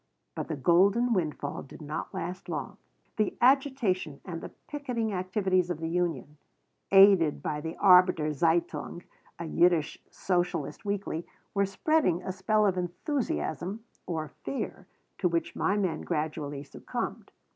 But 0.33 0.47
the 0.47 0.55
golden 0.55 1.13
windfall 1.13 1.61
did 1.61 1.79
not 1.79 2.11
last 2.11 2.49
long. 2.49 2.77
The 3.17 3.37
agitation 3.39 4.19
and 4.25 4.41
the 4.41 4.49
picketing 4.67 5.13
activities 5.13 5.69
of 5.69 5.79
the 5.79 5.87
union, 5.89 6.37
aided 6.91 7.43
by 7.43 7.61
the 7.61 7.77
Arbeiter 7.77 8.33
Zeitung, 8.33 9.03
a 9.37 9.45
Yiddish 9.45 10.01
socialist 10.09 10.85
weekly, 10.85 11.27
were 11.53 11.67
spreading 11.67 12.23
a 12.23 12.31
spell 12.31 12.65
of 12.65 12.79
enthusiasm 12.79 13.83
(or 14.07 14.29
fear) 14.43 14.87
to 15.19 15.29
which 15.29 15.55
my 15.55 15.77
men 15.77 16.01
gradually 16.01 16.63
succumbed. 16.63 17.29